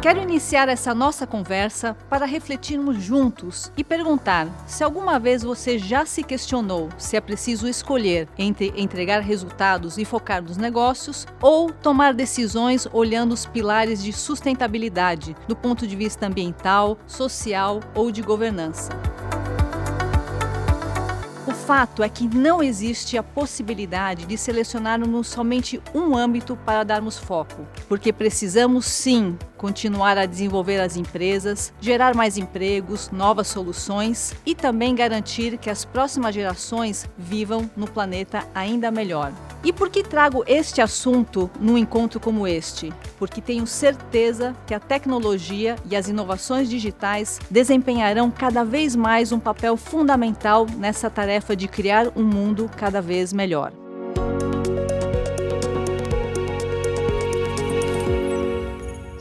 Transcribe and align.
Quero 0.00 0.18
iniciar 0.18 0.66
essa 0.70 0.94
nossa 0.94 1.26
conversa 1.26 1.94
para 2.08 2.24
refletirmos 2.24 3.02
juntos 3.02 3.70
e 3.76 3.84
perguntar 3.84 4.48
se 4.66 4.82
alguma 4.82 5.18
vez 5.18 5.42
você 5.42 5.78
já 5.78 6.06
se 6.06 6.22
questionou 6.22 6.88
se 6.96 7.18
é 7.18 7.20
preciso 7.20 7.68
escolher 7.68 8.26
entre 8.38 8.72
entregar 8.74 9.20
resultados 9.20 9.98
e 9.98 10.06
focar 10.06 10.42
nos 10.42 10.56
negócios 10.56 11.26
ou 11.38 11.70
tomar 11.70 12.14
decisões 12.14 12.88
olhando 12.94 13.32
os 13.32 13.44
pilares 13.44 14.02
de 14.02 14.10
sustentabilidade 14.10 15.36
do 15.46 15.54
ponto 15.54 15.86
de 15.86 15.94
vista 15.94 16.26
ambiental, 16.26 16.96
social 17.06 17.80
ou 17.94 18.10
de 18.10 18.22
governança. 18.22 18.88
Fato 21.70 22.02
é 22.02 22.08
que 22.08 22.26
não 22.26 22.60
existe 22.60 23.16
a 23.16 23.22
possibilidade 23.22 24.26
de 24.26 24.36
selecionarmos 24.36 25.28
somente 25.28 25.80
um 25.94 26.16
âmbito 26.16 26.56
para 26.66 26.82
darmos 26.82 27.16
foco, 27.16 27.64
porque 27.88 28.12
precisamos 28.12 28.86
sim 28.86 29.38
continuar 29.60 30.16
a 30.16 30.24
desenvolver 30.24 30.80
as 30.80 30.96
empresas, 30.96 31.70
gerar 31.82 32.14
mais 32.14 32.38
empregos, 32.38 33.10
novas 33.10 33.46
soluções 33.46 34.34
e 34.46 34.54
também 34.54 34.94
garantir 34.94 35.58
que 35.58 35.68
as 35.68 35.84
próximas 35.84 36.34
gerações 36.34 37.06
vivam 37.18 37.70
no 37.76 37.86
planeta 37.86 38.42
ainda 38.54 38.90
melhor. 38.90 39.30
E 39.62 39.70
por 39.70 39.90
que 39.90 40.02
trago 40.02 40.42
este 40.46 40.80
assunto 40.80 41.50
num 41.60 41.76
encontro 41.76 42.18
como 42.18 42.46
este? 42.46 42.90
Porque 43.18 43.42
tenho 43.42 43.66
certeza 43.66 44.56
que 44.66 44.72
a 44.72 44.80
tecnologia 44.80 45.76
e 45.90 45.94
as 45.94 46.08
inovações 46.08 46.70
digitais 46.70 47.38
desempenharão 47.50 48.30
cada 48.30 48.64
vez 48.64 48.96
mais 48.96 49.30
um 49.30 49.38
papel 49.38 49.76
fundamental 49.76 50.66
nessa 50.78 51.10
tarefa 51.10 51.54
de 51.54 51.68
criar 51.68 52.06
um 52.16 52.24
mundo 52.24 52.70
cada 52.74 53.02
vez 53.02 53.30
melhor. 53.30 53.70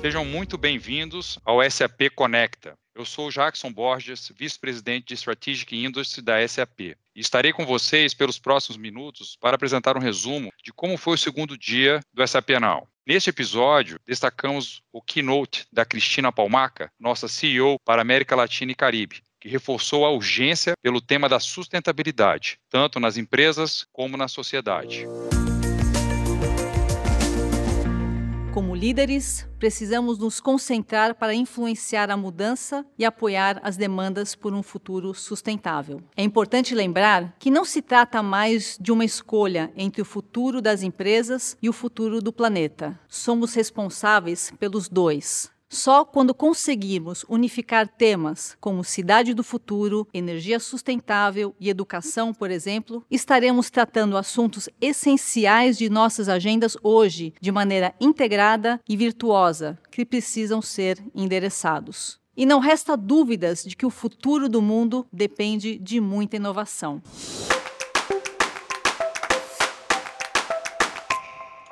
Sejam 0.00 0.24
muito 0.24 0.56
bem-vindos 0.56 1.38
ao 1.44 1.58
SAP 1.70 2.08
Conecta. 2.16 2.74
Eu 2.94 3.04
sou 3.04 3.30
Jackson 3.30 3.70
Borges, 3.70 4.32
vice-presidente 4.34 5.08
de 5.08 5.14
Strategic 5.14 5.76
Industry 5.76 6.22
da 6.22 6.48
SAP. 6.48 6.80
E 6.80 6.96
estarei 7.14 7.52
com 7.52 7.66
vocês 7.66 8.14
pelos 8.14 8.38
próximos 8.38 8.78
minutos 8.78 9.36
para 9.38 9.56
apresentar 9.56 9.98
um 9.98 10.00
resumo 10.00 10.50
de 10.64 10.72
como 10.72 10.96
foi 10.96 11.14
o 11.14 11.18
segundo 11.18 11.56
dia 11.56 12.00
do 12.14 12.26
SAP 12.26 12.48
Now. 12.58 12.88
Neste 13.06 13.28
episódio, 13.28 14.00
destacamos 14.06 14.80
o 14.90 15.02
keynote 15.02 15.66
da 15.70 15.84
Cristina 15.84 16.32
Palmaca, 16.32 16.90
nossa 16.98 17.28
CEO 17.28 17.76
para 17.84 18.00
América 18.00 18.34
Latina 18.34 18.72
e 18.72 18.74
Caribe, 18.74 19.22
que 19.38 19.50
reforçou 19.50 20.06
a 20.06 20.10
urgência 20.10 20.72
pelo 20.82 21.02
tema 21.02 21.28
da 21.28 21.38
sustentabilidade, 21.38 22.58
tanto 22.70 22.98
nas 22.98 23.18
empresas 23.18 23.86
como 23.92 24.16
na 24.16 24.28
sociedade. 24.28 25.06
Como 28.52 28.74
líderes, 28.74 29.48
precisamos 29.60 30.18
nos 30.18 30.40
concentrar 30.40 31.14
para 31.14 31.32
influenciar 31.32 32.10
a 32.10 32.16
mudança 32.16 32.84
e 32.98 33.04
apoiar 33.04 33.60
as 33.62 33.76
demandas 33.76 34.34
por 34.34 34.52
um 34.52 34.62
futuro 34.62 35.14
sustentável. 35.14 36.02
É 36.16 36.24
importante 36.24 36.74
lembrar 36.74 37.36
que 37.38 37.48
não 37.48 37.64
se 37.64 37.80
trata 37.80 38.24
mais 38.24 38.76
de 38.80 38.90
uma 38.90 39.04
escolha 39.04 39.72
entre 39.76 40.02
o 40.02 40.04
futuro 40.04 40.60
das 40.60 40.82
empresas 40.82 41.56
e 41.62 41.68
o 41.68 41.72
futuro 41.72 42.20
do 42.20 42.32
planeta. 42.32 42.98
Somos 43.08 43.54
responsáveis 43.54 44.52
pelos 44.58 44.88
dois. 44.88 45.48
Só 45.72 46.04
quando 46.04 46.34
conseguirmos 46.34 47.24
unificar 47.28 47.86
temas 47.86 48.56
como 48.60 48.82
cidade 48.82 49.32
do 49.32 49.44
futuro, 49.44 50.04
energia 50.12 50.58
sustentável 50.58 51.54
e 51.60 51.70
educação, 51.70 52.34
por 52.34 52.50
exemplo, 52.50 53.06
estaremos 53.08 53.70
tratando 53.70 54.16
assuntos 54.16 54.68
essenciais 54.80 55.78
de 55.78 55.88
nossas 55.88 56.28
agendas 56.28 56.76
hoje 56.82 57.32
de 57.40 57.52
maneira 57.52 57.94
integrada 58.00 58.80
e 58.88 58.96
virtuosa, 58.96 59.78
que 59.92 60.04
precisam 60.04 60.60
ser 60.60 61.00
endereçados. 61.14 62.18
E 62.36 62.44
não 62.44 62.58
resta 62.58 62.96
dúvidas 62.96 63.62
de 63.62 63.76
que 63.76 63.86
o 63.86 63.90
futuro 63.90 64.48
do 64.48 64.60
mundo 64.60 65.06
depende 65.12 65.78
de 65.78 66.00
muita 66.00 66.34
inovação. 66.34 67.00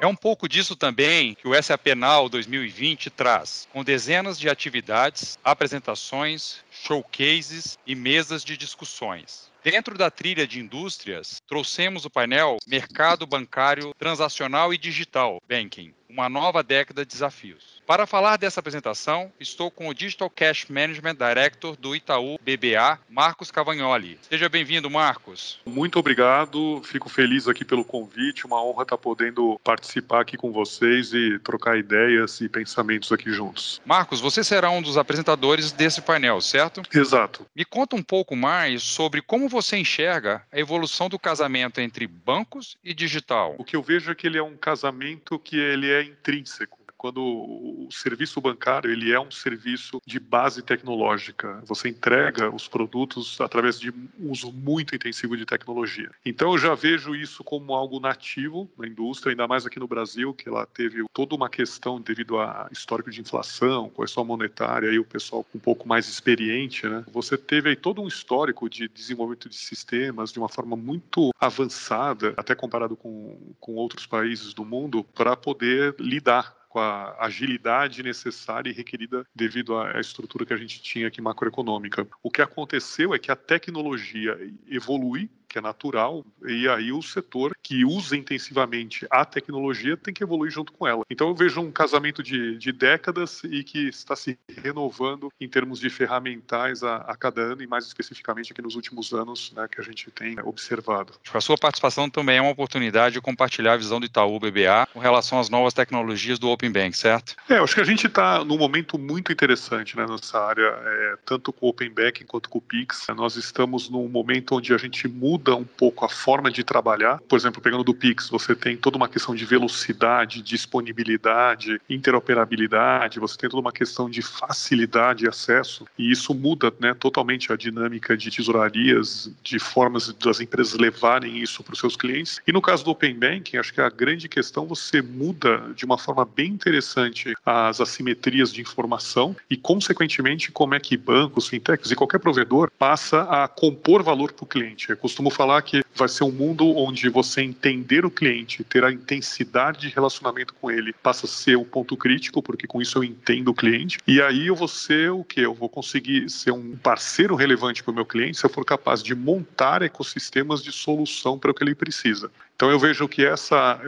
É 0.00 0.06
um 0.06 0.14
pouco 0.14 0.48
disso 0.48 0.76
também 0.76 1.34
que 1.34 1.48
o 1.48 1.60
SAP 1.60 1.88
Now 1.96 2.28
2020 2.28 3.10
traz, 3.10 3.66
com 3.72 3.82
dezenas 3.82 4.38
de 4.38 4.48
atividades, 4.48 5.36
apresentações, 5.42 6.58
showcases 6.82 7.78
e 7.86 7.94
mesas 7.94 8.44
de 8.44 8.56
discussões. 8.56 9.48
Dentro 9.62 9.98
da 9.98 10.10
trilha 10.10 10.46
de 10.46 10.60
indústrias, 10.60 11.42
trouxemos 11.46 12.04
o 12.04 12.10
painel 12.10 12.58
Mercado 12.66 13.26
Bancário 13.26 13.92
Transacional 13.98 14.72
e 14.72 14.78
Digital 14.78 15.42
Banking, 15.48 15.92
uma 16.08 16.28
nova 16.28 16.62
década 16.62 17.04
de 17.04 17.12
desafios. 17.12 17.82
Para 17.86 18.06
falar 18.06 18.36
dessa 18.36 18.60
apresentação, 18.60 19.32
estou 19.40 19.70
com 19.70 19.88
o 19.88 19.94
Digital 19.94 20.30
Cash 20.30 20.66
Management 20.68 21.16
Director 21.16 21.76
do 21.76 21.96
Itaú 21.96 22.38
BBA, 22.38 22.98
Marcos 23.08 23.50
Cavagnoli. 23.50 24.18
Seja 24.28 24.48
bem-vindo, 24.48 24.90
Marcos. 24.90 25.58
Muito 25.66 25.98
obrigado, 25.98 26.82
fico 26.84 27.08
feliz 27.08 27.48
aqui 27.48 27.64
pelo 27.64 27.84
convite, 27.84 28.46
uma 28.46 28.62
honra 28.62 28.82
estar 28.82 28.98
podendo 28.98 29.58
participar 29.64 30.20
aqui 30.20 30.36
com 30.36 30.52
vocês 30.52 31.12
e 31.12 31.38
trocar 31.40 31.78
ideias 31.78 32.40
e 32.40 32.48
pensamentos 32.48 33.10
aqui 33.10 33.30
juntos. 33.32 33.80
Marcos, 33.84 34.20
você 34.20 34.44
será 34.44 34.70
um 34.70 34.82
dos 34.82 34.96
apresentadores 34.96 35.72
desse 35.72 36.00
painel, 36.02 36.40
certo? 36.40 36.67
Exato. 36.92 37.46
Me 37.54 37.64
conta 37.64 37.96
um 37.96 38.02
pouco 38.02 38.36
mais 38.36 38.82
sobre 38.82 39.22
como 39.22 39.48
você 39.48 39.76
enxerga 39.76 40.44
a 40.52 40.58
evolução 40.58 41.08
do 41.08 41.18
casamento 41.18 41.80
entre 41.80 42.06
bancos 42.06 42.76
e 42.82 42.94
digital. 42.94 43.54
O 43.58 43.64
que 43.64 43.76
eu 43.76 43.82
vejo 43.82 44.10
é 44.10 44.14
que 44.14 44.26
ele 44.26 44.38
é 44.38 44.42
um 44.42 44.56
casamento 44.56 45.38
que 45.38 45.56
ele 45.56 45.90
é 45.90 46.02
intrínseco 46.02 46.78
quando 46.98 47.22
o 47.22 47.88
serviço 47.92 48.40
bancário 48.40 48.90
ele 48.90 49.12
é 49.12 49.20
um 49.20 49.30
serviço 49.30 50.02
de 50.04 50.18
base 50.18 50.62
tecnológica. 50.62 51.62
Você 51.64 51.88
entrega 51.88 52.54
os 52.54 52.66
produtos 52.66 53.40
através 53.40 53.78
de 53.78 53.94
uso 54.18 54.52
muito 54.52 54.94
intensivo 54.94 55.36
de 55.36 55.46
tecnologia. 55.46 56.10
Então 56.26 56.52
eu 56.52 56.58
já 56.58 56.74
vejo 56.74 57.14
isso 57.14 57.44
como 57.44 57.72
algo 57.72 58.00
nativo 58.00 58.68
na 58.76 58.86
indústria, 58.86 59.30
ainda 59.30 59.46
mais 59.46 59.64
aqui 59.64 59.78
no 59.78 59.86
Brasil, 59.86 60.34
que 60.34 60.48
ela 60.48 60.66
teve 60.66 61.04
toda 61.12 61.36
uma 61.36 61.48
questão 61.48 62.00
devido 62.00 62.38
a 62.38 62.68
histórico 62.72 63.10
de 63.10 63.20
inflação, 63.20 63.88
correção 63.90 64.24
monetária 64.24 64.90
e 64.90 64.98
o 64.98 65.04
pessoal 65.04 65.46
um 65.54 65.58
pouco 65.58 65.86
mais 65.86 66.08
experiente, 66.08 66.86
né? 66.86 67.04
Você 67.12 67.38
teve 67.38 67.70
aí 67.70 67.76
todo 67.76 68.02
um 68.02 68.08
histórico 68.08 68.68
de 68.68 68.88
desenvolvimento 68.88 69.48
de 69.48 69.56
sistemas 69.56 70.32
de 70.32 70.38
uma 70.38 70.48
forma 70.48 70.76
muito 70.76 71.30
avançada, 71.38 72.34
até 72.36 72.54
comparado 72.54 72.96
com, 72.96 73.54
com 73.60 73.74
outros 73.76 74.06
países 74.06 74.52
do 74.52 74.64
mundo, 74.64 75.04
para 75.14 75.36
poder 75.36 75.94
lidar 76.00 76.57
com 76.68 76.78
a 76.78 77.16
agilidade 77.24 78.02
necessária 78.02 78.70
e 78.70 78.74
requerida 78.74 79.26
devido 79.34 79.76
à 79.76 79.98
estrutura 80.00 80.44
que 80.44 80.52
a 80.52 80.56
gente 80.56 80.82
tinha 80.82 81.08
aqui 81.08 81.20
macroeconômica. 81.20 82.06
O 82.22 82.30
que 82.30 82.42
aconteceu 82.42 83.14
é 83.14 83.18
que 83.18 83.30
a 83.30 83.36
tecnologia 83.36 84.38
evolui 84.68 85.30
que 85.48 85.58
é 85.58 85.62
natural, 85.62 86.24
e 86.46 86.68
aí 86.68 86.92
o 86.92 87.00
setor 87.00 87.56
que 87.68 87.84
usa 87.84 88.16
intensivamente 88.16 89.06
a 89.10 89.24
tecnologia 89.24 89.96
tem 89.96 90.12
que 90.12 90.22
evoluir 90.22 90.50
junto 90.50 90.72
com 90.72 90.86
ela. 90.86 91.02
Então 91.10 91.28
eu 91.28 91.34
vejo 91.34 91.60
um 91.60 91.70
casamento 91.70 92.22
de, 92.22 92.56
de 92.56 92.72
décadas 92.72 93.42
e 93.44 93.62
que 93.62 93.88
está 93.88 94.16
se 94.16 94.38
renovando 94.62 95.30
em 95.40 95.48
termos 95.48 95.78
de 95.78 95.90
ferramentais 95.90 96.82
a, 96.82 96.96
a 96.96 97.16
cada 97.16 97.40
ano, 97.40 97.62
e 97.62 97.66
mais 97.66 97.86
especificamente 97.86 98.52
aqui 98.52 98.62
nos 98.62 98.74
últimos 98.74 99.12
anos 99.12 99.52
né, 99.54 99.66
que 99.70 99.80
a 99.80 99.84
gente 99.84 100.10
tem 100.10 100.36
observado. 100.42 101.12
A 101.32 101.40
sua 101.40 101.56
participação 101.56 102.10
também 102.10 102.38
é 102.38 102.42
uma 102.42 102.50
oportunidade 102.50 103.14
de 103.14 103.20
compartilhar 103.20 103.74
a 103.74 103.76
visão 103.76 104.00
do 104.00 104.06
Itaú 104.06 104.38
BBA 104.38 104.88
com 104.92 104.98
relação 104.98 105.38
às 105.38 105.48
novas 105.48 105.74
tecnologias 105.74 106.38
do 106.38 106.48
Open 106.48 106.72
Bank, 106.72 106.96
certo? 106.96 107.36
É, 107.48 107.56
acho 107.58 107.74
que 107.74 107.80
a 107.80 107.84
gente 107.84 108.06
está 108.06 108.44
num 108.44 108.56
momento 108.56 108.98
muito 108.98 109.30
interessante 109.32 109.96
né, 109.96 110.06
nessa 110.08 110.40
área, 110.40 110.62
é, 110.62 111.18
tanto 111.24 111.52
com 111.52 111.66
o 111.66 111.68
Open 111.70 111.90
Bank 111.90 112.24
quanto 112.24 112.48
com 112.48 112.58
o 112.58 112.62
Pix. 112.62 113.06
Nós 113.14 113.36
estamos 113.36 113.88
num 113.88 114.08
momento 114.08 114.54
onde 114.56 114.74
a 114.74 114.78
gente 114.78 115.06
muda 115.06 115.38
muda 115.48 115.54
um 115.54 115.64
pouco 115.64 116.04
a 116.04 116.08
forma 116.08 116.50
de 116.50 116.64
trabalhar. 116.64 117.20
Por 117.28 117.36
exemplo, 117.36 117.57
pegando 117.60 117.84
do 117.84 117.94
Pix, 117.94 118.28
você 118.28 118.54
tem 118.54 118.76
toda 118.76 118.96
uma 118.96 119.08
questão 119.08 119.34
de 119.34 119.44
velocidade, 119.44 120.42
disponibilidade, 120.42 121.80
interoperabilidade, 121.88 123.20
você 123.20 123.36
tem 123.36 123.50
toda 123.50 123.60
uma 123.60 123.72
questão 123.72 124.08
de 124.08 124.22
facilidade 124.22 125.18
de 125.18 125.28
acesso, 125.28 125.84
e 125.98 126.10
isso 126.10 126.32
muda 126.34 126.72
né, 126.78 126.94
totalmente 126.94 127.52
a 127.52 127.56
dinâmica 127.56 128.16
de 128.16 128.30
tesourarias, 128.30 129.30
de 129.42 129.58
formas 129.58 130.12
das 130.12 130.40
empresas 130.40 130.78
levarem 130.78 131.38
isso 131.38 131.62
para 131.62 131.72
os 131.72 131.80
seus 131.80 131.96
clientes. 131.96 132.40
E 132.46 132.52
no 132.52 132.62
caso 132.62 132.84
do 132.84 132.90
Open 132.90 133.14
Banking, 133.14 133.56
acho 133.56 133.74
que 133.74 133.80
a 133.80 133.90
grande 133.90 134.28
questão 134.28 134.66
você 134.66 135.02
muda 135.02 135.72
de 135.74 135.84
uma 135.84 135.98
forma 135.98 136.24
bem 136.24 136.52
interessante 136.52 137.34
as 137.44 137.80
assimetrias 137.80 138.52
de 138.52 138.60
informação 138.60 139.34
e, 139.50 139.56
consequentemente, 139.56 140.52
como 140.52 140.74
é 140.74 140.80
que 140.80 140.96
bancos, 140.96 141.48
fintechs 141.48 141.90
e 141.90 141.96
qualquer 141.96 142.18
provedor 142.18 142.70
passa 142.78 143.22
a 143.22 143.48
compor 143.48 144.02
valor 144.02 144.32
para 144.32 144.44
o 144.44 144.46
cliente. 144.46 144.90
Eu 144.90 144.96
costumo 144.96 145.30
falar 145.30 145.62
que 145.62 145.82
vai 145.94 146.08
ser 146.08 146.24
um 146.24 146.30
mundo 146.30 146.76
onde 146.76 147.08
você 147.08 147.42
entender 147.48 148.04
o 148.04 148.10
cliente, 148.10 148.62
ter 148.64 148.84
a 148.84 148.92
intensidade 148.92 149.80
de 149.80 149.88
relacionamento 149.88 150.54
com 150.54 150.70
ele, 150.70 150.92
passa 150.92 151.26
a 151.26 151.28
ser 151.28 151.56
o 151.56 151.64
ponto 151.64 151.96
crítico, 151.96 152.42
porque 152.42 152.66
com 152.66 152.80
isso 152.80 152.98
eu 152.98 153.04
entendo 153.04 153.48
o 153.48 153.54
cliente. 153.54 153.98
E 154.06 154.20
aí 154.20 154.46
eu 154.46 154.54
vou 154.54 154.68
ser 154.68 155.10
o 155.10 155.24
que? 155.24 155.40
Eu 155.40 155.54
vou 155.54 155.68
conseguir 155.68 156.28
ser 156.30 156.52
um 156.52 156.76
parceiro 156.76 157.34
relevante 157.34 157.82
para 157.82 157.92
o 157.92 157.94
meu 157.94 158.06
cliente 158.06 158.38
se 158.38 158.44
eu 158.44 158.50
for 158.50 158.64
capaz 158.64 159.02
de 159.02 159.14
montar 159.14 159.82
ecossistemas 159.82 160.62
de 160.62 160.72
solução 160.72 161.38
para 161.38 161.50
o 161.50 161.54
que 161.54 161.64
ele 161.64 161.74
precisa. 161.74 162.30
Então 162.54 162.70
eu 162.70 162.78
vejo 162.78 163.06
que 163.06 163.24
essa, 163.24 163.80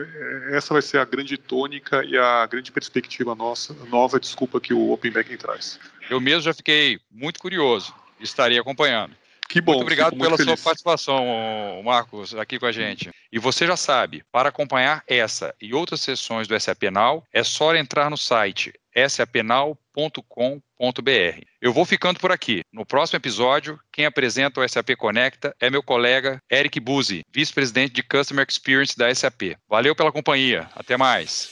essa 0.51 0.73
vai 0.73 0.81
ser 0.81 0.97
a 0.97 1.05
grande 1.05 1.37
tônica 1.37 2.03
e 2.05 2.17
a 2.17 2.45
grande 2.45 2.71
perspectiva 2.71 3.35
nossa, 3.35 3.75
nova 3.89 4.19
desculpa 4.19 4.61
que 4.61 4.73
o 4.73 4.91
Open 4.91 5.11
Banking 5.11 5.37
traz. 5.37 5.79
Eu 6.09 6.21
mesmo 6.21 6.41
já 6.41 6.53
fiquei 6.53 6.99
muito 7.11 7.39
curioso, 7.39 7.93
estarei 8.19 8.57
acompanhando. 8.57 9.20
Que 9.51 9.59
bom. 9.59 9.73
Muito 9.73 9.83
obrigado 9.83 10.15
muito 10.15 10.23
pela 10.23 10.37
feliz. 10.37 10.59
sua 10.59 10.63
participação, 10.63 11.81
Marcos, 11.83 12.33
aqui 12.35 12.57
com 12.57 12.65
a 12.65 12.71
gente. 12.71 13.11
E 13.29 13.37
você 13.37 13.67
já 13.67 13.75
sabe, 13.75 14.23
para 14.31 14.47
acompanhar 14.47 15.03
essa 15.05 15.53
e 15.61 15.73
outras 15.73 15.99
sessões 15.99 16.47
do 16.47 16.57
SAP 16.57 16.83
Now, 16.83 17.25
é 17.33 17.43
só 17.43 17.75
entrar 17.75 18.09
no 18.09 18.17
site 18.17 18.73
sapenal.com.br. 19.09 21.45
Eu 21.61 21.73
vou 21.73 21.85
ficando 21.85 22.19
por 22.19 22.31
aqui. 22.31 22.61
No 22.71 22.85
próximo 22.85 23.17
episódio, 23.17 23.77
quem 23.91 24.05
apresenta 24.05 24.61
o 24.61 24.67
SAP 24.67 24.91
Conecta 24.97 25.53
é 25.59 25.69
meu 25.69 25.83
colega 25.83 26.41
Eric 26.49 26.79
Buzzi, 26.79 27.25
vice-presidente 27.29 27.93
de 27.93 28.03
Customer 28.03 28.45
Experience 28.47 28.97
da 28.97 29.13
SAP. 29.13 29.57
Valeu 29.69 29.93
pela 29.93 30.13
companhia. 30.13 30.69
Até 30.73 30.95
mais. 30.95 31.49